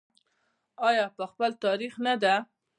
آیا 0.89 1.05
په 1.17 1.23
خپل 1.31 1.51
تاریخ 1.65 1.93
نه 2.05 2.13
ده؟ 2.21 2.35